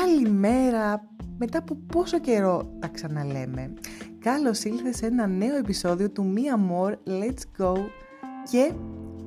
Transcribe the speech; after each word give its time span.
Καλημέρα! 0.00 1.08
Μετά 1.38 1.58
από 1.58 1.74
πόσο 1.74 2.20
καιρό 2.20 2.76
τα 2.78 2.88
ξαναλέμε. 2.88 3.72
Καλώς 4.18 4.64
ήλθες 4.64 4.96
σε 4.96 5.06
ένα 5.06 5.26
νέο 5.26 5.56
επεισόδιο 5.56 6.10
του 6.10 6.34
Mia 6.36 6.70
More 6.72 6.94
Let's 7.06 7.62
Go 7.62 7.74
και 8.50 8.74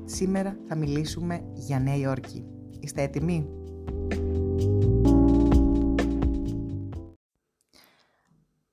σήμερα 0.06 0.58
θα 0.68 0.76
μιλήσουμε 0.76 1.52
για 1.54 1.80
Νέα 1.80 1.96
Υόρκη. 1.96 2.46
Είστε 2.80 3.02
έτοιμοι; 3.02 3.50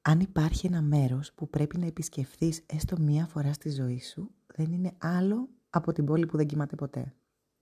Αν 0.03 0.21
υπάρχει 0.21 0.67
ένα 0.67 0.83
μέρος 0.83 1.33
που 1.35 1.49
πρέπει 1.51 1.79
να 1.79 1.87
επισκεφθείς 1.87 2.63
έστω 2.67 2.97
μία 3.01 3.27
φορά 3.27 3.53
στη 3.53 3.71
ζωή 3.71 4.01
σου, 4.01 4.31
δεν 4.57 4.73
είναι 4.73 4.93
άλλο 4.99 5.49
από 5.71 5.93
την 5.93 6.05
πόλη 6.05 6.27
που 6.27 6.37
δεν 6.37 6.47
κοιμάται 6.47 6.77
ποτέ. 6.77 7.15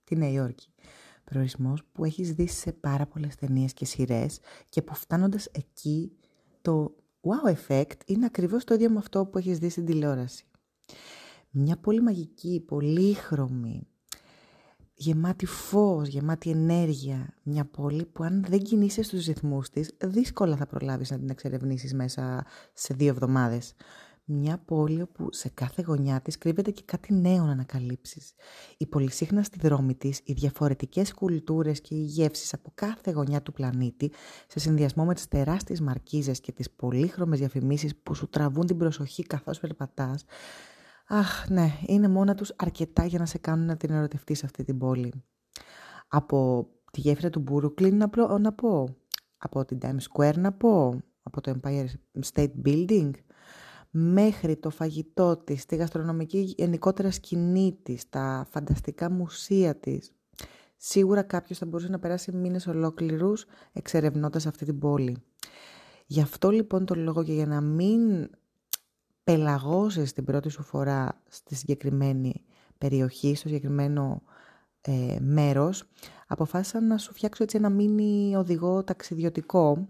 Τη 0.03 0.15
Νέα 0.15 0.31
Υόρκη 0.31 0.73
προορισμός 1.25 1.83
που 1.91 2.05
έχεις 2.05 2.33
δει 2.33 2.47
σε 2.47 2.71
πάρα 2.71 3.05
πολλές 3.05 3.35
ταινίες 3.35 3.73
και 3.73 3.85
σειρές 3.85 4.39
και 4.69 4.81
που 4.81 4.95
φτάνοντας 4.95 5.45
εκεί 5.45 6.11
το 6.61 6.95
wow 7.21 7.53
effect 7.53 7.97
είναι 8.05 8.25
ακριβώς 8.25 8.63
το 8.63 8.73
ίδιο 8.73 8.89
με 8.89 8.97
αυτό 8.97 9.25
που 9.25 9.37
έχεις 9.37 9.59
δει 9.59 9.69
στην 9.69 9.85
τηλεόραση. 9.85 10.45
Μια 11.49 11.77
πολύ 11.77 12.01
μαγική, 12.01 12.63
πολύχρωμη, 12.67 13.87
γεμάτη 14.93 15.45
φως, 15.45 16.07
γεμάτη 16.07 16.49
ενέργεια. 16.49 17.33
Μια 17.43 17.65
πόλη 17.65 18.05
που 18.05 18.23
αν 18.23 18.45
δεν 18.47 18.59
κινείσαι 18.59 19.01
στους 19.01 19.25
ρυθμούς 19.25 19.69
της, 19.69 19.91
δύσκολα 20.03 20.55
θα 20.55 20.65
προλάβεις 20.65 21.11
να 21.11 21.17
την 21.17 21.29
εξερευνήσεις 21.29 21.93
μέσα 21.93 22.45
σε 22.73 22.93
δύο 22.93 23.07
εβδομάδες. 23.07 23.73
Μια 24.27 24.57
πόλη 24.57 25.01
όπου 25.01 25.27
σε 25.31 25.49
κάθε 25.49 25.81
γωνιά 25.81 26.21
της 26.21 26.37
κρύβεται 26.37 26.71
και 26.71 26.81
κάτι 26.85 27.13
νέο 27.13 27.45
να 27.45 27.51
ανακαλύψεις. 27.51 28.33
Η 28.77 28.85
πολυσύχναστη 28.87 29.59
δρόμη 29.59 29.95
της, 29.95 30.21
οι 30.23 30.33
διαφορετικές 30.33 31.13
κουλτούρες 31.13 31.81
και 31.81 31.95
οι 31.95 32.03
γεύσεις 32.03 32.53
από 32.53 32.71
κάθε 32.73 33.11
γωνιά 33.11 33.41
του 33.41 33.51
πλανήτη, 33.51 34.11
σε 34.47 34.59
συνδυασμό 34.59 35.05
με 35.05 35.13
τις 35.13 35.27
τεράστιες 35.27 35.81
μαρκίζες 35.81 36.39
και 36.39 36.51
τις 36.51 36.71
πολύχρωμες 36.71 37.39
διαφημίσεις 37.39 37.95
που 37.95 38.13
σου 38.15 38.27
τραβούν 38.29 38.65
την 38.65 38.77
προσοχή 38.77 39.23
καθώς 39.23 39.59
περπατάς, 39.59 40.25
αχ 41.07 41.49
ναι, 41.49 41.71
είναι 41.85 42.07
μόνα 42.07 42.35
τους 42.35 42.53
αρκετά 42.55 43.05
για 43.05 43.19
να 43.19 43.25
σε 43.25 43.37
κάνουν 43.37 43.65
να 43.65 43.77
την 43.77 43.91
ερωτευτείς 43.91 44.43
αυτή 44.43 44.63
την 44.63 44.77
πόλη. 44.77 45.13
Από 46.07 46.67
τη 46.91 46.99
γέφυρα 46.99 47.29
του 47.29 47.39
Μπουρουκλίν 47.39 47.97
να, 47.97 48.39
να 48.39 48.53
πω, 48.53 48.95
από 49.37 49.65
την 49.65 49.77
Times 49.81 50.05
Square 50.13 50.37
να 50.37 50.53
πω, 50.53 50.99
από 51.23 51.41
το 51.41 51.59
Empire 51.61 51.85
State 52.33 52.51
Building, 52.65 53.11
μέχρι 53.97 54.55
το 54.55 54.69
φαγητό 54.69 55.37
της, 55.37 55.65
τη 55.65 55.75
γαστρονομική 55.75 56.53
γενικότερα 56.57 57.11
σκηνή 57.11 57.77
της, 57.83 58.09
τα 58.09 58.47
φανταστικά 58.49 59.11
μουσεία 59.11 59.75
της. 59.75 60.11
Σίγουρα 60.77 61.21
κάποιος 61.21 61.57
θα 61.57 61.65
μπορούσε 61.65 61.89
να 61.89 61.99
περάσει 61.99 62.31
μήνες 62.31 62.67
ολόκληρους 62.67 63.45
εξερευνώντας 63.73 64.45
αυτή 64.45 64.65
την 64.65 64.79
πόλη. 64.79 65.17
Γι' 66.05 66.21
αυτό 66.21 66.49
λοιπόν 66.49 66.85
το 66.85 66.95
λόγο 66.95 67.23
και 67.23 67.33
για 67.33 67.45
να 67.45 67.61
μην 67.61 68.29
πελαγώσεις 69.23 70.13
την 70.13 70.23
πρώτη 70.23 70.49
σου 70.49 70.63
φορά 70.63 71.21
στη 71.29 71.55
συγκεκριμένη 71.55 72.45
περιοχή, 72.77 73.35
στο 73.35 73.47
συγκεκριμένο 73.47 74.21
ε, 74.81 75.17
μέρος, 75.19 75.83
αποφάσισα 76.27 76.81
να 76.81 76.97
σου 76.97 77.13
φτιάξω 77.13 77.43
έτσι 77.43 77.57
ένα 77.57 77.69
μίνι 77.69 78.35
οδηγό 78.35 78.83
ταξιδιωτικό 78.83 79.87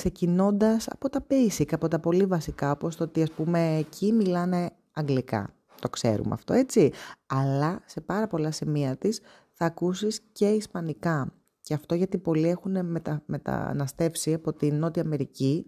ξεκινώντας 0.00 0.88
από 0.88 1.08
τα 1.08 1.26
basic, 1.30 1.72
από 1.72 1.88
τα 1.88 2.00
πολύ 2.00 2.26
βασικά, 2.26 2.70
όπως 2.70 2.96
το 2.96 3.04
ότι 3.04 3.22
ας 3.22 3.30
πούμε 3.30 3.76
εκεί 3.76 4.12
μιλάνε 4.12 4.70
αγγλικά. 4.92 5.54
Το 5.80 5.88
ξέρουμε 5.88 6.30
αυτό, 6.32 6.52
έτσι. 6.52 6.92
Αλλά 7.26 7.82
σε 7.86 8.00
πάρα 8.00 8.26
πολλά 8.26 8.50
σημεία 8.50 8.96
της 8.96 9.20
θα 9.52 9.64
ακούσεις 9.64 10.20
και 10.32 10.48
ισπανικά. 10.48 11.32
Και 11.60 11.74
αυτό 11.74 11.94
γιατί 11.94 12.18
πολλοί 12.18 12.48
έχουν 12.48 12.86
μετα, 12.86 13.22
μεταναστεύσει 13.26 14.32
από 14.34 14.52
την 14.52 14.78
Νότια 14.78 15.02
Αμερική 15.02 15.66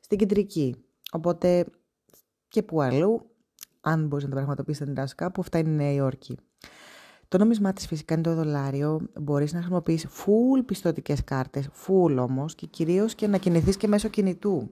στην 0.00 0.18
Κεντρική. 0.18 0.76
Οπότε 1.12 1.66
και 2.48 2.62
που 2.62 2.82
αλλού, 2.82 3.30
αν 3.80 4.06
μπορείς 4.06 4.24
να 4.24 4.30
το 4.30 4.36
πραγματοποιήσεις 4.36 4.86
την 4.86 5.16
κάπου, 5.16 5.40
αυτά 5.40 5.58
είναι 5.58 5.70
η 5.70 5.74
Νέα 5.74 5.92
Υόρκη. 5.92 6.36
Το 7.34 7.40
νόμισμά 7.40 7.72
της 7.72 7.86
φυσικά 7.86 8.14
είναι 8.14 8.22
το 8.22 8.34
δολάριο. 8.34 9.08
Μπορείς 9.20 9.52
να 9.52 9.58
χρησιμοποιείς 9.58 10.06
full 10.06 10.64
πιστοτικές 10.66 11.24
κάρτες, 11.24 11.68
full 11.68 12.16
όμως 12.18 12.54
και 12.54 12.66
κυρίως 12.66 13.14
και 13.14 13.26
να 13.26 13.38
κινηθείς 13.38 13.76
και 13.76 13.88
μέσω 13.88 14.08
κινητού. 14.08 14.70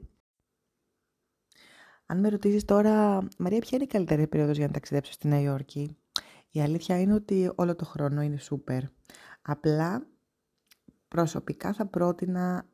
Αν 2.07 2.21
με 2.21 2.29
ρωτήσεις 2.29 2.65
τώρα, 2.65 3.19
Μαρία, 3.39 3.59
ποια 3.59 3.71
είναι 3.73 3.85
η 3.85 3.87
καλύτερη 3.87 4.27
περίοδος 4.27 4.57
για 4.57 4.67
να 4.67 4.73
ταξιδέψω 4.73 5.13
στη 5.13 5.29
Νέα 5.29 5.41
Υόρκη; 5.41 5.97
Η 6.51 6.61
αλήθεια 6.61 7.01
είναι 7.01 7.15
ότι 7.15 7.53
όλο 7.55 7.77
το 7.77 7.85
χρόνο 7.85 8.23
είναι 8.23 8.39
super. 8.51 8.81
Απλά 9.43 10.07
προσωπικά 11.09 11.73
θα 11.73 11.87
πρότεινα 11.87 12.67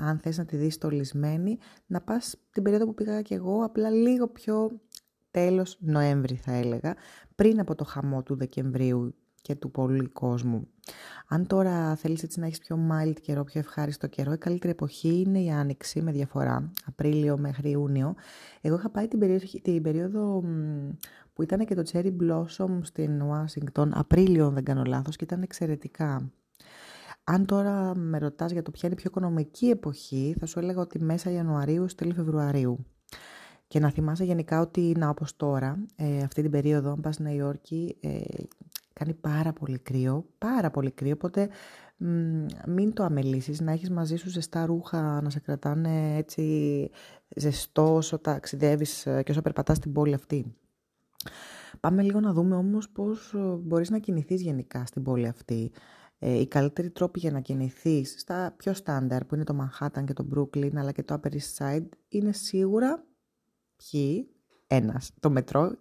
αν 0.00 0.18
θες 0.18 0.38
να 0.38 0.44
τη 0.44 0.56
δεις 0.56 0.74
στολισμένη, 0.74 1.58
να 1.86 2.00
πας 2.00 2.36
την 2.50 2.62
περίοδο 2.62 2.86
που 2.86 2.94
πήγα 2.94 3.22
και 3.22 3.34
εγώ, 3.34 3.64
απλά 3.64 3.90
λίγο 3.90 4.28
πιο 4.28 4.80
τέλος 5.30 5.76
Νοέμβρη 5.80 6.34
θα 6.34 6.52
έλεγα, 6.52 6.94
πριν 7.34 7.60
από 7.60 7.74
το 7.74 7.84
χαμό 7.84 8.22
του 8.22 8.34
Δεκεμβρίου 8.36 9.14
και 9.42 9.54
του 9.54 9.70
πολύ 9.70 10.08
κόσμου. 10.08 10.68
Αν 11.28 11.46
τώρα 11.46 11.94
θέλεις 11.96 12.22
έτσι 12.22 12.40
να 12.40 12.46
έχεις 12.46 12.58
πιο 12.58 12.78
mild 12.90 13.16
καιρό, 13.20 13.44
πιο 13.44 13.60
ευχάριστο 13.60 14.06
καιρό, 14.06 14.32
η 14.32 14.38
καλύτερη 14.38 14.72
εποχή 14.72 15.24
είναι 15.26 15.40
η 15.40 15.50
Άνοιξη 15.50 16.02
με 16.02 16.12
διαφορά, 16.12 16.70
Απρίλιο 16.86 17.38
μέχρι 17.38 17.70
Ιούνιο. 17.70 18.14
Εγώ 18.60 18.76
είχα 18.76 18.90
πάει 18.90 19.08
την 19.08 19.18
περίοδο, 19.18 19.46
την 19.62 19.82
περίοδο 19.82 20.42
που 21.32 21.42
ήταν 21.42 21.64
και 21.64 21.74
το 21.74 21.82
Cherry 21.92 22.12
Blossom 22.22 22.78
στην 22.82 23.22
Ουάσιγκτον, 23.22 23.92
Απρίλιο 23.94 24.50
δεν 24.50 24.64
κάνω 24.64 24.82
λάθος 24.84 25.16
και 25.16 25.24
ήταν 25.24 25.42
εξαιρετικά. 25.42 26.30
Αν 27.24 27.46
τώρα 27.46 27.94
με 27.94 28.18
ρωτάς 28.18 28.52
για 28.52 28.62
το 28.62 28.70
ποια 28.70 28.88
είναι 28.88 28.94
η 28.98 29.00
πιο 29.00 29.10
οικονομική 29.10 29.66
εποχή, 29.66 30.36
θα 30.38 30.46
σου 30.46 30.58
έλεγα 30.58 30.80
ότι 30.80 31.04
μέσα 31.04 31.30
Ιανουαρίου, 31.30 31.86
τέλη 31.96 32.12
Φεβρουαρίου. 32.12 32.86
Και 33.70 33.80
να 33.80 33.90
θυμάσαι 33.90 34.24
γενικά 34.24 34.60
ότι, 34.60 34.94
να 34.98 35.08
όπως 35.08 35.36
τώρα, 35.36 35.78
ε, 35.96 36.22
αυτή 36.22 36.42
την 36.42 36.50
περίοδο, 36.50 36.90
αν 36.90 37.00
πας 37.00 37.14
στη 37.14 37.22
Νέα 37.22 37.32
Υόρκη, 37.32 37.96
ε, 38.00 38.20
κάνει 38.92 39.14
πάρα 39.14 39.52
πολύ 39.52 39.78
κρύο, 39.78 40.26
πάρα 40.38 40.70
πολύ 40.70 40.90
κρύο, 40.90 41.12
οπότε 41.14 41.48
μην 42.66 42.92
το 42.92 43.02
αμελήσεις, 43.02 43.60
να 43.60 43.72
έχεις 43.72 43.90
μαζί 43.90 44.16
σου 44.16 44.28
ζεστά 44.28 44.66
ρούχα, 44.66 45.20
να 45.22 45.30
σε 45.30 45.40
κρατάνε 45.40 46.16
έτσι 46.16 46.90
ζεστός 47.36 47.98
όσο 47.98 48.18
ταξιδεύεις 48.18 49.06
ε, 49.06 49.22
και 49.22 49.30
όσο 49.30 49.42
περπατάς 49.42 49.76
στην 49.76 49.92
πόλη 49.92 50.14
αυτή. 50.14 50.54
Πάμε 51.80 52.02
λίγο 52.02 52.20
να 52.20 52.32
δούμε 52.32 52.56
όμως 52.56 52.88
πώς 52.88 53.34
μπορείς 53.60 53.90
να 53.90 53.98
κινηθείς 53.98 54.42
γενικά 54.42 54.86
στην 54.86 55.02
πόλη 55.02 55.26
αυτή. 55.26 55.70
Ε, 56.18 56.40
οι 56.40 56.46
καλύτεροι 56.46 56.90
τρόποι 56.90 57.18
για 57.18 57.30
να 57.30 57.40
κινηθείς 57.40 58.14
στα 58.18 58.54
πιο 58.56 58.72
στάνταρ 58.74 59.24
που 59.24 59.34
είναι 59.34 59.44
το 59.44 59.56
Manhattan 59.60 60.04
και 60.04 60.12
το 60.12 60.26
Brooklyn 60.34 60.76
αλλά 60.76 60.92
και 60.92 61.02
το 61.02 61.20
Upper 61.20 61.32
East 61.32 61.56
Side 61.58 61.88
είναι 62.08 62.32
σίγουρα 62.32 63.04
Ποιοι, 63.82 64.28
ένας, 64.66 65.10
το 65.20 65.30
μετρό, 65.30 65.72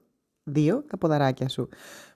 δύο, 0.44 0.84
τα 0.84 0.98
ποδαράκια 0.98 1.50
σου. 1.50 1.68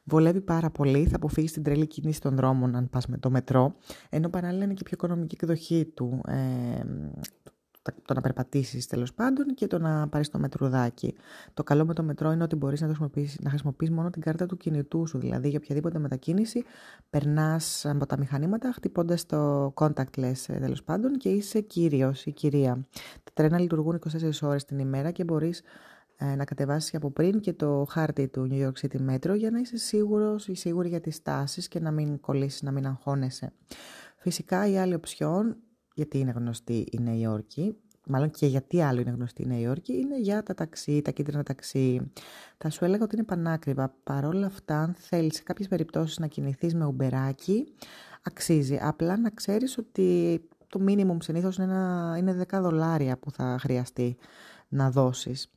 Βολεύει 0.03 0.41
πάρα 0.41 0.69
πολύ, 0.69 1.05
θα 1.05 1.16
αποφύγεις 1.16 1.51
την 1.51 1.63
τρελή 1.63 1.88
κίνηση 1.88 2.21
των 2.21 2.35
δρόμων 2.35 2.75
αν 2.75 2.89
πας 2.89 3.07
με 3.07 3.17
το 3.17 3.29
μετρό, 3.29 3.75
ενώ 4.09 4.29
παράλληλα 4.29 4.63
είναι 4.63 4.73
και 4.73 4.83
πιο 4.83 4.93
οικονομική 4.93 5.35
εκδοχή 5.41 5.85
του. 5.85 6.22
Ε, 6.27 6.83
το 8.05 8.13
να 8.13 8.21
περπατήσεις 8.21 8.88
τέλος 8.88 9.13
πάντων 9.13 9.53
και 9.53 9.67
το 9.67 9.79
να 9.79 10.07
πάρεις 10.07 10.29
το 10.29 10.39
μετρουδάκι. 10.39 11.16
Το 11.53 11.63
καλό 11.63 11.85
με 11.85 11.94
το 11.94 12.03
μετρό 12.03 12.31
είναι 12.31 12.44
ότι 12.44 12.55
μπορείς 12.55 12.81
να, 12.81 12.88
να 13.39 13.49
χρησιμοποιήσει 13.49 13.91
μόνο 13.91 14.09
την 14.09 14.21
κάρτα 14.21 14.45
του 14.45 14.57
κινητού 14.57 15.07
σου. 15.07 15.17
Δηλαδή 15.17 15.49
για 15.49 15.59
οποιαδήποτε 15.63 15.99
μετακίνηση 15.99 16.63
περνάς 17.09 17.85
από 17.85 18.05
τα 18.05 18.17
μηχανήματα 18.17 18.72
χτυπώντας 18.75 19.25
το 19.25 19.73
contactless 19.75 20.47
ε, 20.47 20.59
τέλος 20.59 20.83
πάντων 20.83 21.17
και 21.17 21.29
είσαι 21.29 21.61
κύριος 21.61 22.25
ή 22.25 22.31
κυρία. 22.31 22.85
Τα 23.23 23.31
τρένα 23.33 23.59
λειτουργούν 23.59 23.99
24 24.11 24.29
ώρες 24.41 24.66
την 24.66 24.79
ημέρα 24.79 25.11
και 25.11 25.23
μπορείς 25.23 25.61
ε, 26.16 26.35
να 26.35 26.45
κατεβάσεις 26.45 26.95
από 26.95 27.11
πριν 27.11 27.39
και 27.39 27.53
το 27.53 27.85
χάρτη 27.89 28.27
του 28.27 28.47
New 28.51 28.67
York 28.67 28.88
City 28.88 29.09
Metro 29.09 29.38
για 29.38 29.51
να 29.51 29.59
είσαι 29.59 29.77
σίγουρος 29.77 30.47
ή 30.47 30.53
σίγουρη 30.53 30.89
για 30.89 31.01
τις 31.01 31.22
τάσεις 31.22 31.67
και 31.67 31.79
να 31.79 31.91
μην 31.91 32.19
κολλήσεις, 32.19 32.61
να 32.61 32.72
μην 32.72 32.85
αγχώνεσαι. 32.87 33.53
Φυσικά 34.17 34.67
η 34.67 34.78
άλλη 34.78 34.93
οψιόν 34.93 35.58
γιατί 35.93 36.19
είναι 36.19 36.31
γνωστή 36.31 36.87
η 36.91 36.99
Νέα 37.01 37.16
Υόρκη, 37.16 37.75
μάλλον 38.07 38.29
και 38.29 38.45
γιατί 38.45 38.81
άλλο 38.81 39.01
είναι 39.01 39.11
γνωστή 39.11 39.41
η 39.43 39.45
Νέα 39.45 39.59
Υόρκη, 39.59 39.93
είναι 39.93 40.19
για 40.19 40.43
τα 40.43 40.53
ταξί, 40.53 41.01
τα 41.01 41.11
κίτρινα 41.11 41.43
ταξί. 41.43 42.11
Θα 42.57 42.69
σου 42.69 42.85
έλεγα 42.85 43.03
ότι 43.03 43.16
είναι 43.16 43.25
πανάκριβα. 43.25 43.95
Παρ' 44.03 44.25
όλα 44.25 44.45
αυτά, 44.45 44.79
αν 44.79 44.93
θέλεις 44.93 45.35
σε 45.35 45.43
κάποιες 45.43 45.67
περιπτώσεις 45.67 46.19
να 46.19 46.28
κινηθείς 46.28 46.75
με 46.75 46.85
ουμπεράκι, 46.85 47.73
αξίζει. 48.23 48.78
Απλά 48.81 49.17
να 49.17 49.29
ξέρεις 49.29 49.78
ότι 49.78 50.41
το 50.67 50.79
minimum 50.87 51.17
συνήθως 51.19 51.57
είναι, 51.57 52.13
είναι 52.17 52.46
10 52.49 52.59
δολάρια 52.61 53.17
που 53.17 53.31
θα 53.31 53.57
χρειαστεί 53.59 54.17
να 54.67 54.91
δώσεις. 54.91 55.51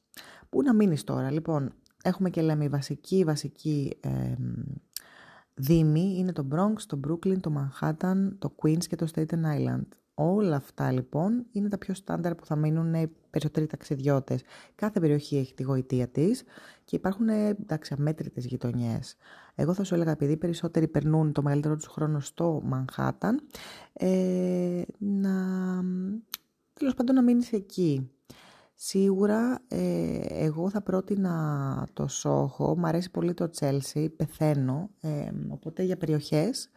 Πού 0.49 0.63
να 0.63 0.75
μείνεις 0.75 1.05
τώρα, 1.05 1.31
λοιπόν. 1.31 1.73
Έχουμε 2.03 2.31
και 2.31 2.43
λέμε 2.43 2.65
η 2.65 2.69
βασική, 2.69 3.25
βασική 3.25 3.97
ε, 4.01 4.35
δήμη 5.55 6.17
είναι 6.19 6.33
το 6.33 6.47
Bronx, 6.53 6.75
το 6.87 7.01
Brooklyn, 7.09 7.41
το 7.41 7.53
Manhattan, 7.57 8.29
το 8.39 8.55
Queens 8.63 8.85
και 8.85 8.97
το 8.97 9.07
Staten 9.15 9.25
Island. 9.25 9.87
Όλα 10.19 10.57
αυτά 10.57 10.93
λοιπόν 10.93 11.47
είναι 11.53 11.69
τα 11.69 11.79
πιο 11.79 11.95
στάνταρ 11.95 12.35
που 12.35 12.47
θα 12.47 12.57
μείνουν 12.57 13.11
περισσότεροι 13.31 13.67
ταξιδιώτες. 13.67 14.43
Κάθε 14.75 15.01
περιοχή 15.01 15.37
έχει 15.37 15.55
τη 15.55 15.63
γοητεία 15.63 16.09
της 16.09 16.43
και 16.85 16.97
υπάρχουν 16.97 17.29
εντάξει, 17.29 17.95
αμέτρητες 17.99 18.45
γειτονιές. 18.45 19.17
Εγώ 19.55 19.75
θα 19.75 19.85
σου 19.85 19.95
έλεγα 19.95 20.11
επειδή 20.11 20.37
περισσότεροι 20.37 20.89
περνούν 20.89 21.33
το 21.33 21.43
μεγαλύτερο 21.43 21.77
τους 21.77 21.87
χρόνο 21.87 22.21
στο 22.21 22.61
Μανχάταν, 22.65 23.41
ε, 23.93 24.83
να, 24.99 25.35
τέλος 26.73 26.95
πάντων 26.95 27.15
να 27.15 27.23
μείνεις 27.23 27.53
εκεί. 27.53 28.11
Σίγουρα 28.75 29.59
ε, 29.69 30.19
εγώ 30.29 30.71
θα 30.71 30.83
πρότεινα 30.83 31.89
το 31.93 32.07
Σόχο, 32.07 32.79
μου 32.79 32.87
αρέσει 32.87 33.11
πολύ 33.11 33.35
το 33.35 33.51
Τσέλσι, 33.51 34.09
πεθαίνω, 34.09 34.91
ε, 35.01 35.31
οπότε 35.49 35.83
για 35.83 35.97
περιοχές 35.97 36.71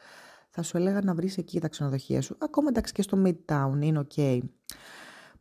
θα 0.49 0.61
σου 0.61 0.77
έλεγα 0.77 1.01
να 1.01 1.13
βρεις 1.13 1.37
εκεί 1.37 1.59
τα 1.59 1.67
ξενοδοχεία 1.67 2.21
σου. 2.21 2.35
Ακόμα 2.39 2.67
εντάξει 2.69 2.93
και 2.93 3.01
στο 3.01 3.21
Midtown 3.25 3.77
είναι 3.81 4.07
ok. 4.09 4.39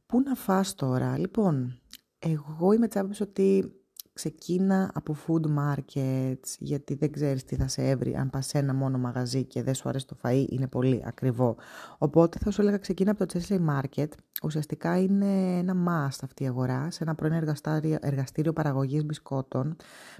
Πού 0.06 0.20
να 0.20 0.34
φας 0.34 0.74
τώρα; 0.74 1.18
Λοιπόν, 1.18 1.80
εγώ 2.18 2.72
είμαι 2.72 2.88
τσάπης 2.88 3.20
ότι 3.20 3.72
ξεκίνα 4.12 4.90
από 4.94 5.16
food 5.26 5.42
markets, 5.58 6.56
γιατί 6.58 6.94
δεν 6.94 7.12
ξέρεις 7.12 7.44
τι 7.44 7.56
θα 7.56 7.68
σε 7.68 7.88
έβρει 7.88 8.16
αν 8.16 8.30
πας 8.30 8.46
σε 8.46 8.58
ένα 8.58 8.74
μόνο 8.74 8.98
μαγαζί 8.98 9.44
και 9.44 9.62
δεν 9.62 9.74
σου 9.74 9.88
αρέσει 9.88 10.06
το 10.06 10.16
φαΐ, 10.22 10.44
είναι 10.48 10.66
πολύ 10.66 11.02
ακριβό. 11.06 11.56
Οπότε 11.98 12.38
θα 12.38 12.50
σου 12.50 12.60
έλεγα 12.60 12.76
ξεκίνα 12.76 13.10
από 13.10 13.26
το 13.26 13.38
Chesley 13.38 13.58
Market, 13.68 14.08
ουσιαστικά 14.42 15.00
είναι 15.00 15.58
ένα 15.58 15.74
must 15.88 16.18
αυτή 16.22 16.42
η 16.42 16.46
αγορά, 16.46 16.90
σε 16.90 17.02
ένα 17.02 17.14
πρώην 17.14 17.32
εργαστήριο, 17.32 17.98
εργαστήριο 18.00 18.52
παραγωγής 18.52 19.04
μπισκότων, 19.04 19.76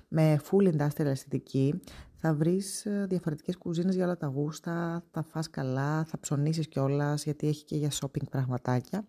με 0.09 0.41
full 0.51 0.75
industrial 0.75 1.05
αισθητική. 1.05 1.81
Θα 2.21 2.35
βρεις 2.35 2.87
ε, 2.87 3.07
διαφορετικές 3.09 3.57
κουζίνες 3.57 3.95
για 3.95 4.05
όλα 4.05 4.17
τα 4.17 4.27
γούστα, 4.27 5.05
θα 5.11 5.23
φας 5.23 5.51
καλά, 5.51 6.05
θα 6.05 6.19
ψωνίσεις 6.21 6.69
κιόλας 6.69 7.25
γιατί 7.25 7.49
έχει 7.49 7.65
και 7.65 7.77
για 7.77 7.91
shopping 7.91 8.29
πραγματάκια. 8.31 9.05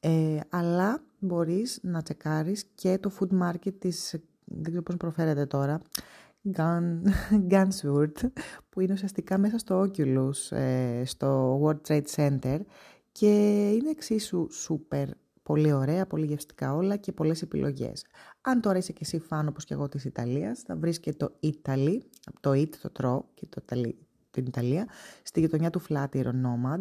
Ε, 0.00 0.38
αλλά 0.48 1.02
μπορείς 1.18 1.78
να 1.82 2.02
τσεκάρεις 2.02 2.64
και 2.74 2.98
το 2.98 3.10
food 3.18 3.42
market 3.42 3.74
της, 3.78 4.14
δεν 4.44 4.62
ξέρω 4.62 4.82
πώς 4.82 4.96
προφέρεται 4.96 5.46
τώρα, 5.46 5.80
Gun, 6.56 7.00
Gunsworth, 7.52 8.30
που 8.68 8.80
είναι 8.80 8.92
ουσιαστικά 8.92 9.38
μέσα 9.38 9.58
στο 9.58 9.80
Oculus, 9.80 10.56
ε, 10.56 11.02
στο 11.04 11.60
World 11.62 11.88
Trade 11.88 12.06
Center 12.16 12.60
και 13.12 13.68
είναι 13.70 13.90
εξίσου 13.90 14.46
super 14.68 15.06
πολύ 15.46 15.72
ωραία, 15.72 16.06
πολύ 16.06 16.26
γευστικά 16.26 16.74
όλα 16.74 16.96
και 16.96 17.12
πολλές 17.12 17.42
επιλογές. 17.42 18.04
Αν 18.40 18.60
τώρα 18.60 18.78
είσαι 18.78 18.92
και 18.92 18.98
εσύ 19.02 19.18
φαν 19.18 19.48
όπως 19.48 19.64
και 19.64 19.74
εγώ 19.74 19.88
της 19.88 20.04
Ιταλίας, 20.04 20.60
θα 20.60 20.76
βρεις 20.76 21.00
και 21.00 21.12
το 21.12 21.38
Italy, 21.42 21.98
το 22.40 22.50
It, 22.50 22.68
το 22.68 22.90
Tro 22.98 23.20
και 23.34 23.46
το 23.46 23.62
την 24.30 24.46
Ιταλία, 24.46 24.88
στη 25.22 25.40
γειτονιά 25.40 25.70
του 25.70 25.80
Flatiron 25.88 26.42
Nomad, 26.44 26.80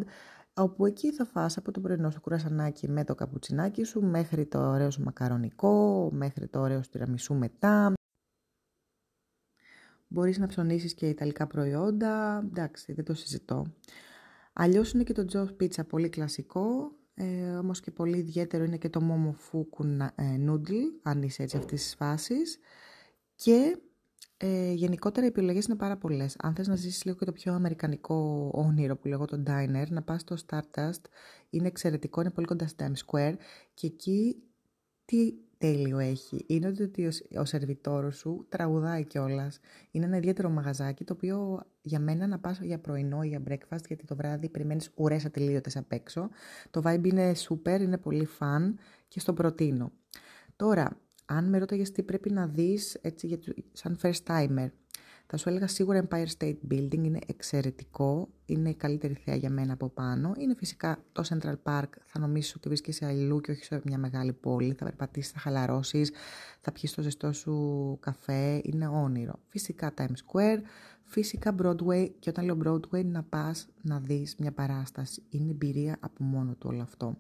όπου 0.54 0.86
εκεί 0.86 1.12
θα 1.12 1.26
φας 1.26 1.58
από 1.58 1.72
το 1.72 1.80
πρωινό 1.80 2.10
σου 2.10 2.22
κουρασανάκι 2.22 2.90
με 2.90 3.04
το 3.04 3.16
καπουτσινάκι 3.16 3.84
σου 3.84 4.02
μέχρι 4.02 4.46
το 4.46 4.60
ωραίο 4.60 4.92
σου 4.92 5.04
μακαρονικό, 5.04 6.10
μέχρι 6.14 6.48
το 6.48 6.60
ωραίο 6.60 6.84
σου 6.84 6.90
τυραμισού 6.90 7.34
μετά. 7.34 7.94
Μπορείς 10.08 10.38
να 10.38 10.48
ψωνίσεις 10.48 10.94
και 10.94 11.10
ιταλικά 11.10 11.48
προϊόντα, 11.48 12.44
εντάξει 12.46 12.94
δεν 12.94 13.06
το 13.06 13.14
συζητώ. 13.14 13.66
Αλλιώς 14.54 14.92
είναι 14.92 15.04
και 15.04 15.14
το 15.14 15.26
Joe's 15.34 15.64
Pizza 15.64 15.88
πολύ 15.88 16.10
κλασικό, 16.10 16.92
ε, 17.16 17.56
όμως 17.56 17.80
και 17.80 17.92
πολύ 17.92 18.18
ιδιαίτερο 18.18 18.64
είναι 18.64 18.78
και 18.78 18.90
το 18.90 19.02
Momofuku 19.04 19.86
ε, 20.16 20.38
Noodle, 20.48 21.00
αν 21.04 21.22
είσαι 21.22 21.44
έτσι 21.44 21.58
αυτής 21.58 21.84
της 21.84 21.96
φάσης. 21.96 22.60
Και 23.36 23.78
ε, 24.38 24.72
γενικότερα 24.72 25.26
οι 25.26 25.30
επιλογές 25.30 25.66
είναι 25.66 25.76
πάρα 25.76 25.98
πολλές. 25.98 26.36
Αν 26.40 26.56
θες 26.56 26.68
να 26.68 26.76
ζήσεις 26.76 27.06
λίγο 27.06 27.18
και 27.18 27.26
το 27.26 27.32
πιο 27.32 27.54
αμερικανικό 27.54 28.52
όνειρο 28.54 28.98
που 28.98 29.08
λέγω 29.08 29.26
το 29.26 29.44
diner, 29.48 29.86
να 29.90 30.02
πας 30.02 30.22
στο 30.22 30.36
Stardust. 30.46 31.02
Είναι 31.50 31.68
εξαιρετικό, 31.68 32.22
είναι 32.22 32.32
πολύ 32.32 32.48
κοντά 32.48 32.68
στο 32.68 32.86
Times 32.86 33.06
Square. 33.06 33.36
Και 33.74 33.88
εκεί 33.88 34.44
τι 35.06 35.34
τέλειο 35.66 36.00
έχει. 36.00 36.44
Είναι 36.48 36.68
ότι 36.68 37.06
ο, 37.06 37.10
ο 37.40 37.46
σερβιτόρος 37.46 38.18
σου 38.18 38.46
τραγουδάει 38.50 39.06
κιόλας. 39.06 39.60
Είναι 39.92 40.06
ένα 40.06 40.18
ιδιαίτερο 40.18 40.50
μαγαζάκι 40.50 41.04
το 41.04 41.14
οποίο 41.14 41.66
για 41.82 42.00
μένα 42.00 42.28
να 42.28 42.40
πας 42.40 42.60
για 42.60 42.80
πρωινό 42.80 43.22
ή 43.22 43.28
για 43.28 43.44
breakfast, 43.48 43.86
γιατί 43.88 44.06
το 44.06 44.16
βράδυ 44.16 44.50
περιμένεις 44.50 44.90
ουρές 44.96 45.26
ατελείωτες 45.26 45.78
απ' 45.78 45.92
έξω. 45.92 46.30
Το 46.70 46.82
vibe 46.86 47.06
είναι 47.06 47.32
super, 47.50 47.80
είναι 47.82 47.98
πολύ 47.98 48.28
fun 48.40 48.74
και 49.08 49.20
στο 49.20 49.34
προτείνω. 49.34 49.92
Τώρα, 50.56 51.00
αν 51.26 51.50
με 51.50 51.58
ρώταγες 51.58 51.92
τι 51.92 52.04
πρέπει 52.04 52.32
να 52.32 52.48
δεις 52.48 52.94
έτσι, 53.02 53.40
σαν 53.72 53.98
first 54.02 54.24
timer, 54.28 54.68
θα 55.28 55.38
σου 55.38 55.50
έλεγα 55.50 55.68
σίγουρα 55.68 56.08
Empire 56.08 56.28
State 56.38 56.58
Building 56.72 57.04
είναι 57.04 57.20
εξαιρετικό, 57.28 58.30
είναι 58.46 58.70
η 58.70 58.76
καλύτερη 58.76 59.14
θέα 59.14 59.36
για 59.36 59.50
μένα 59.50 59.74
από 59.74 59.90
πάνω. 59.90 60.34
Είναι 60.38 60.56
φυσικά 60.56 61.04
το 61.12 61.24
Central 61.30 61.56
Park, 61.64 61.90
θα 62.06 62.20
νομίσεις 62.20 62.56
ότι 62.56 62.68
βρίσκεσαι 62.68 63.06
αλλού 63.06 63.42
και 63.42 63.52
όχι 63.52 63.64
σε 63.64 63.82
μια 63.84 63.98
μεγάλη 63.98 64.34
πόλη. 64.34 64.74
Θα 64.74 64.86
περπατήσεις, 64.86 65.32
θα 65.32 65.40
χαλαρώσεις, 65.40 66.12
θα 66.62 66.72
πιεις 66.72 66.94
το 66.94 67.02
ζεστό 67.02 67.34
σου 67.34 67.98
καφέ, 68.02 68.62
είναι 68.64 68.88
όνειρο. 68.88 69.40
Φυσικά 69.50 69.94
Times 69.98 70.04
Square, 70.04 70.60
Φυσικά 71.08 71.56
Broadway 71.62 72.10
και 72.20 72.30
όταν 72.30 72.46
λέω 72.46 72.58
Broadway 72.66 73.06
να 73.06 73.24
πας 73.24 73.68
να 73.82 74.00
δεις 74.00 74.36
μια 74.40 74.52
παράσταση. 74.52 75.24
Είναι 75.30 75.52
εμπειρία 75.52 75.98
από 76.00 76.24
μόνο 76.24 76.54
του 76.54 76.68
όλο 76.72 76.82
αυτό. 76.82 77.16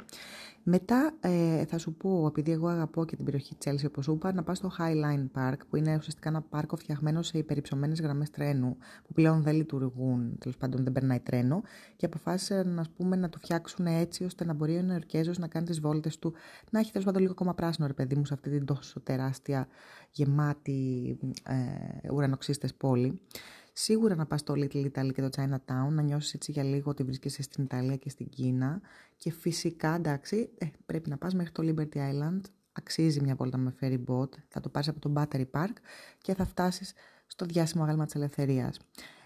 Μετά 0.63 1.13
ε, 1.19 1.65
θα 1.65 1.77
σου 1.77 1.93
πω, 1.93 2.25
επειδή 2.27 2.51
εγώ 2.51 2.67
αγαπώ 2.67 3.05
και 3.05 3.15
την 3.15 3.25
περιοχή 3.25 3.57
Chelsea 3.65 3.85
όπως 3.87 4.03
σου 4.03 4.13
είπα, 4.13 4.33
να 4.33 4.43
πας 4.43 4.57
στο 4.57 4.71
Highline 4.79 5.25
Park 5.37 5.57
που 5.69 5.75
είναι 5.75 5.95
ουσιαστικά 5.95 6.29
ένα 6.29 6.41
πάρκο 6.41 6.75
φτιαγμένο 6.75 7.21
σε 7.21 7.37
υπερυψωμένες 7.37 8.01
γραμμές 8.01 8.29
τρένου 8.29 8.77
που 9.07 9.13
πλέον 9.13 9.41
δεν 9.41 9.55
λειτουργούν, 9.55 10.37
τέλος 10.39 10.57
πάντων 10.57 10.83
δεν 10.83 10.93
περνάει 10.93 11.19
τρένο 11.19 11.61
και 11.95 12.05
αποφάσισαν 12.05 12.69
να, 12.69 12.85
πούμε, 12.97 13.15
να 13.15 13.29
το 13.29 13.37
φτιάξουν 13.37 13.85
έτσι 13.85 14.23
ώστε 14.23 14.45
να 14.45 14.53
μπορεί 14.53 14.77
ο 14.77 14.81
Νεορκέζος 14.81 15.37
να 15.37 15.47
κάνει 15.47 15.65
τις 15.65 15.79
βόλτες 15.79 16.19
του, 16.19 16.33
να 16.71 16.79
έχει 16.79 16.91
τέλος 16.91 17.05
πάντων 17.05 17.21
λίγο 17.21 17.33
ακόμα 17.33 17.53
πράσινο 17.53 17.87
ρε 17.87 17.93
παιδί 17.93 18.15
μου 18.15 18.25
σε 18.25 18.33
αυτή 18.33 18.49
την 18.49 18.65
τόσο 18.65 18.99
τεράστια 18.99 19.67
γεμάτη 20.11 21.17
ε, 21.43 22.13
ουρανοξύστες 22.13 22.73
πόλη. 22.73 23.19
Σίγουρα 23.77 24.15
να 24.15 24.25
πας 24.25 24.39
στο 24.39 24.53
Little 24.57 24.91
Italy 24.91 25.11
και 25.13 25.21
το 25.21 25.29
Chinatown, 25.35 25.89
να 25.89 26.01
νιώσεις 26.01 26.33
έτσι 26.33 26.51
για 26.51 26.63
λίγο 26.63 26.89
ότι 26.89 27.03
βρίσκεσαι 27.03 27.41
στην 27.41 27.63
Ιταλία 27.63 27.95
και 27.95 28.09
στην 28.09 28.29
Κίνα. 28.29 28.81
Και 29.17 29.31
φυσικά 29.31 29.95
εντάξει 29.95 30.49
ε, 30.57 30.65
πρέπει 30.85 31.09
να 31.09 31.17
πας 31.17 31.33
μέχρι 31.33 31.51
το 31.51 31.63
Liberty 31.65 31.97
Island, 31.97 32.41
αξίζει 32.71 33.21
μια 33.21 33.35
βόλτα 33.35 33.57
με 33.57 33.75
ferry 33.81 34.03
boat, 34.07 34.29
θα 34.47 34.59
το 34.59 34.69
πάρεις 34.69 34.87
από 34.87 34.99
το 34.99 35.13
Battery 35.15 35.45
Park 35.51 35.73
και 36.17 36.33
θα 36.33 36.45
φτάσεις 36.45 36.93
στο 37.27 37.45
διάσημο 37.45 37.83
αγάλμα 37.83 38.05
της 38.05 38.15
ελευθερίας. 38.15 38.79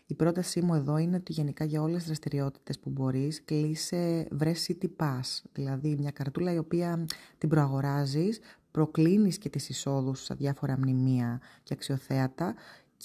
Η 0.05 0.15
πρότασή 0.15 0.61
μου 0.61 0.73
εδώ 0.73 0.97
είναι 0.97 1.15
ότι 1.15 1.33
γενικά 1.33 1.63
για 1.63 1.81
όλες 1.81 1.97
τις 1.97 2.05
δραστηριότητες 2.05 2.79
που 2.79 2.89
μπορείς 2.89 3.43
κλείσε 3.45 4.27
βρες 4.31 4.67
City 4.67 4.87
Pass, 4.97 5.41
δηλαδή 5.53 5.95
μια 5.95 6.11
καρτούλα 6.11 6.53
η 6.53 6.57
οποία 6.57 7.05
την 7.37 7.49
προαγοράζεις, 7.49 8.39
προκλίνεις 8.71 9.37
και 9.37 9.49
τις 9.49 9.69
εισόδους 9.69 10.23
σε 10.23 10.33
διάφορα 10.33 10.77
μνημεία 10.77 11.41
και 11.63 11.73
αξιοθέατα 11.73 12.55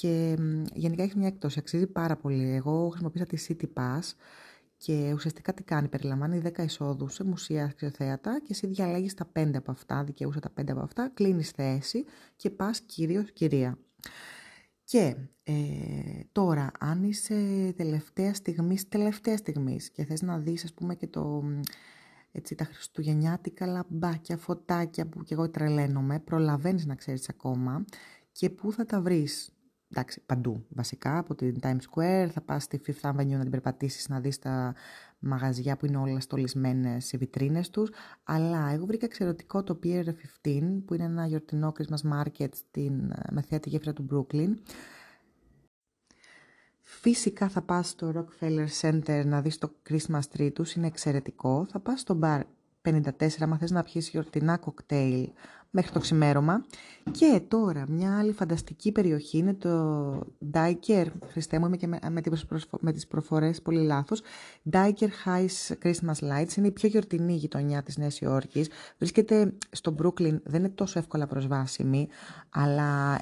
και 0.01 0.37
γενικά 0.75 1.03
έχεις 1.03 1.15
μια 1.15 1.27
έκπτωση, 1.27 1.59
αξίζει 1.59 1.87
πάρα 1.87 2.17
πολύ. 2.17 2.55
Εγώ 2.55 2.89
χρησιμοποίησα 2.89 3.27
τη 3.27 3.47
City 3.49 3.81
Pass 3.81 4.13
και 4.77 5.13
ουσιαστικά 5.15 5.55
τι 5.55 5.63
κάνει, 5.63 5.89
περιλαμβάνει 5.89 6.43
10 6.57 6.65
εισόδους 6.65 7.15
σε 7.15 7.25
μουσεία, 7.25 7.65
αξιοθέατα 7.65 8.41
και 8.41 8.49
εσύ 8.51 8.67
διαλέγεις 8.67 9.15
τα 9.15 9.31
5 9.33 9.51
από 9.55 9.71
αυτά, 9.71 10.05
δικαιούσα 10.05 10.41
τα 10.41 10.53
5 10.61 10.71
από 10.71 10.81
αυτά, 10.81 11.11
κλείνεις 11.15 11.51
θέση 11.51 12.05
και 12.37 12.51
πας 12.51 12.81
κυρίως 12.81 13.33
κυρία. 13.33 13.79
Και 14.85 15.17
ε, 15.43 15.55
τώρα, 16.33 16.71
αν 16.79 17.03
είσαι 17.05 17.73
τελευταία 17.77 18.35
στιγμής, 18.35 18.89
τελευταίας 18.89 19.39
στιγμής 19.39 19.91
και 19.91 20.05
θες 20.05 20.23
να 20.23 20.39
δεις, 20.39 20.65
ας 20.65 20.73
πούμε, 20.73 20.95
και 20.95 21.07
το, 21.07 21.43
έτσι, 22.33 22.55
τα 22.55 22.65
χριστουγεννιάτικα 22.65 23.67
λαμπάκια, 23.67 24.37
φωτάκια 24.37 25.07
που 25.07 25.23
και 25.23 25.35
εγώ 25.35 25.51
τρελαίνομαι, 25.51 26.21
προλαβαίνεις 26.21 26.87
να 26.87 26.95
ξέρεις 26.95 27.29
ακόμα 27.29 27.85
και 28.33 28.51
πού 28.51 28.73
θα 28.73 28.87
τα 28.87 29.01
βρεις 29.01 29.54
εντάξει, 29.97 30.23
παντού 30.27 30.67
βασικά, 30.69 31.19
από 31.19 31.35
την 31.35 31.57
Times 31.63 31.79
Square, 31.91 32.29
θα 32.33 32.41
πας 32.41 32.63
στη 32.63 32.81
Fifth 32.87 33.11
Avenue 33.11 33.27
να 33.27 33.41
την 33.41 33.51
περπατήσεις, 33.51 34.09
να 34.09 34.21
δεις 34.21 34.39
τα 34.39 34.75
μαγαζιά 35.19 35.77
που 35.77 35.87
είναι 35.87 35.97
όλα 35.97 36.21
στολισμένες 36.21 37.05
σε 37.05 37.17
βιτρίνες 37.17 37.71
τους, 37.71 37.91
αλλά 38.25 38.71
εγώ 38.71 38.87
βρήκα 38.87 39.05
εξαιρετικό 39.05 39.63
το 39.63 39.79
Pier 39.83 40.05
15, 40.43 40.83
που 40.85 40.95
είναι 40.95 41.05
ένα 41.05 41.27
γιορτινό 41.27 41.73
Christmas 41.79 42.13
market 42.13 42.49
στην 42.55 43.13
μεθέα 43.31 43.61
τη 43.61 43.69
γέφυρα 43.69 43.93
του 43.93 44.07
Brooklyn. 44.11 44.55
Φυσικά 46.81 47.49
θα 47.49 47.63
πας 47.63 47.89
στο 47.89 48.13
Rockefeller 48.15 48.67
Center 48.81 49.23
να 49.27 49.41
δεις 49.41 49.59
το 49.59 49.73
Christmas 49.89 50.21
tree 50.37 50.53
τους, 50.53 50.75
είναι 50.75 50.87
εξαιρετικό. 50.87 51.67
Θα 51.71 51.81
πας 51.81 52.01
στο 52.01 52.19
bar 52.23 52.41
54, 52.85 53.27
αν 53.41 53.59
θες 53.59 53.71
να 53.71 53.83
πιεις 53.83 54.09
γιορτινά 54.09 54.57
κοκτέιλ 54.57 55.29
μέχρι 55.75 55.93
το 55.93 55.99
ξημέρωμα. 55.99 56.65
Και 57.11 57.41
τώρα 57.49 57.85
μια 57.89 58.19
άλλη 58.19 58.33
φανταστική 58.33 58.93
περιοχή 58.93 59.39
είναι 59.39 59.55
το 59.55 60.13
Diker, 60.53 61.07
Χριστέ 61.27 61.59
μου 61.59 61.67
είμαι 61.67 61.77
και 61.77 61.87
με, 61.87 61.99
με, 62.11 62.21
τις, 62.21 62.47
με 62.81 62.93
τις 62.93 63.07
προφορές 63.07 63.63
πολύ 63.63 63.81
λάθος, 63.81 64.23
Diker 64.71 65.09
Heights 65.25 65.75
Christmas 65.83 66.31
Lights, 66.31 66.57
είναι 66.57 66.67
η 66.67 66.71
πιο 66.71 66.89
γιορτινή 66.89 67.35
γειτονιά 67.35 67.83
της 67.83 67.97
Νέας 67.97 68.21
Υόρκης, 68.21 68.69
βρίσκεται 68.99 69.53
στο 69.71 69.95
Brooklyn, 70.03 70.41
δεν 70.43 70.61
είναι 70.61 70.69
τόσο 70.69 70.99
εύκολα 70.99 71.27
προσβάσιμη, 71.27 72.09
αλλά 72.51 73.21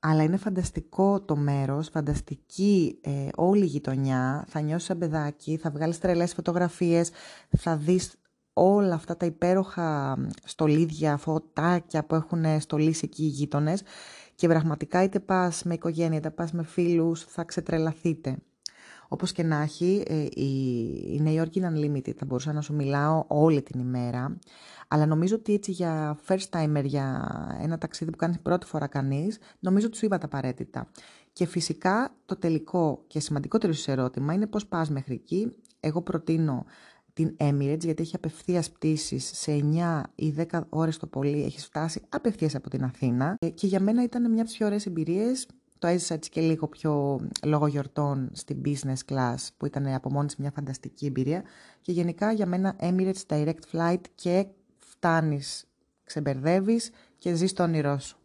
αλλά 0.00 0.22
είναι 0.22 0.36
φανταστικό 0.36 1.20
το 1.20 1.36
μέρος, 1.36 1.88
φανταστική 1.88 2.98
ε, 3.00 3.28
όλη 3.36 3.62
η 3.62 3.66
γειτονιά, 3.66 4.44
θα 4.48 4.60
νιώσεις 4.60 4.86
σαν 4.86 4.98
παιδάκι, 4.98 5.56
θα 5.56 5.70
βγάλεις 5.70 5.98
τρελές 5.98 6.34
φωτογραφίες, 6.34 7.10
θα 7.56 7.76
δεις 7.76 8.14
όλα 8.52 8.94
αυτά 8.94 9.16
τα 9.16 9.26
υπέροχα 9.26 10.18
στολίδια, 10.44 11.16
φωτάκια 11.16 12.04
που 12.04 12.14
έχουν 12.14 12.60
στολίσει 12.60 13.04
εκεί 13.04 13.22
οι 13.22 13.26
γείτονες 13.26 13.82
και 14.34 14.48
πραγματικά 14.48 15.02
είτε 15.02 15.20
πας 15.20 15.62
με 15.62 15.74
οικογένεια, 15.74 16.18
είτε 16.18 16.30
πας 16.30 16.52
με 16.52 16.62
φίλους, 16.62 17.24
θα 17.24 17.44
ξετρελαθείτε. 17.44 18.36
Όπως 19.08 19.32
και 19.32 19.42
να 19.42 19.62
έχει, 19.62 20.02
ε, 20.06 20.26
η 20.34 21.20
Νέα 21.22 21.32
Υόρκη 21.32 21.58
είναι 21.58 21.72
unlimited, 21.74 22.14
θα 22.16 22.24
μπορούσα 22.24 22.52
να 22.52 22.60
σου 22.60 22.74
μιλάω 22.74 23.24
όλη 23.26 23.62
την 23.62 23.80
ημέρα, 23.80 24.38
αλλά 24.88 25.06
νομίζω 25.06 25.34
ότι 25.34 25.54
έτσι 25.54 25.70
για 25.70 26.18
first 26.28 26.48
timer, 26.50 26.84
για 26.84 27.26
ένα 27.62 27.78
ταξίδι 27.78 28.10
που 28.10 28.16
κάνει 28.16 28.38
πρώτη 28.42 28.66
φορά 28.66 28.86
κανείς, 28.86 29.38
νομίζω 29.58 29.86
ότι 29.86 29.96
σου 29.96 30.04
είπα 30.04 30.18
τα 30.18 30.26
απαραίτητα. 30.26 30.90
Και 31.32 31.46
φυσικά 31.46 32.14
το 32.26 32.36
τελικό 32.36 33.04
και 33.06 33.20
σημαντικότερο 33.20 33.72
σου 33.72 33.90
ερώτημα 33.90 34.32
είναι 34.32 34.46
πώς 34.46 34.66
πας 34.66 34.90
μέχρι 34.90 35.14
εκεί. 35.14 35.52
Εγώ 35.80 36.02
προτείνω 36.02 36.64
την 37.12 37.36
Emirates 37.38 37.84
γιατί 37.84 38.02
έχει 38.02 38.16
απευθείας 38.16 38.70
πτήσεις 38.70 39.30
σε 39.34 39.52
9 39.52 40.02
ή 40.14 40.34
10 40.50 40.60
ώρες 40.68 40.96
το 40.96 41.06
πολύ. 41.06 41.42
Έχεις 41.42 41.64
φτάσει 41.64 42.02
απευθείας 42.08 42.54
από 42.54 42.70
την 42.70 42.84
Αθήνα. 42.84 43.36
Ε, 43.40 43.48
και 43.48 43.66
για 43.66 43.80
μένα 43.80 44.02
ήταν 44.02 44.22
μια 44.22 44.40
από 44.40 44.48
τις 44.48 44.56
πιο 44.56 44.66
ωραίες 44.66 44.86
εμπειρίες 44.86 45.46
το 45.78 45.86
έζησα 45.86 46.14
έτσι 46.14 46.30
και 46.30 46.40
λίγο 46.40 46.68
πιο 46.68 47.20
λόγω 47.46 47.66
γιορτών 47.66 48.30
στην 48.32 48.62
business 48.64 49.12
class 49.12 49.34
που 49.56 49.66
ήταν 49.66 49.86
από 49.86 50.10
μόνη 50.10 50.28
μια 50.38 50.50
φανταστική 50.50 51.06
εμπειρία 51.06 51.42
και 51.80 51.92
γενικά 51.92 52.32
για 52.32 52.46
μένα 52.46 52.76
Emirates 52.80 53.26
Direct 53.26 53.60
Flight 53.72 54.00
και 54.14 54.46
φτάνεις, 54.78 55.64
ξεμπερδεύεις 56.04 56.90
και 57.18 57.34
ζεις 57.34 57.52
το 57.52 57.62
όνειρό 57.62 57.98
σου. 57.98 58.18